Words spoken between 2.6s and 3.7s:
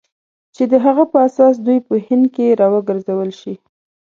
وګرځول شي.